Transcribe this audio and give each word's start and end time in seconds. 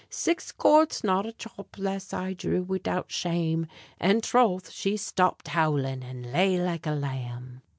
Six 0.09 0.51
quarts, 0.51 1.03
not 1.03 1.27
a 1.27 1.31
dhrap 1.31 1.77
less 1.77 2.11
I 2.11 2.33
drew 2.33 2.63
widout 2.63 3.11
sham, 3.11 3.67
And 3.99 4.23
troth 4.23 4.71
she 4.71 4.95
shtopped 4.95 5.49
howlin', 5.49 6.01
and 6.01 6.31
lay 6.33 6.59
like 6.59 6.87
a 6.87 6.91
lamb. 6.93 7.61